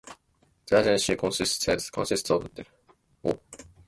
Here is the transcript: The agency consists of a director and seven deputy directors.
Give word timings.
The 0.65 0.79
agency 0.79 1.15
consists 1.15 1.67
of 1.67 1.69
a 1.69 1.75
director 1.75 1.99
and 2.01 2.07
seven 2.17 2.41
deputy 2.55 2.69
directors. 3.23 3.65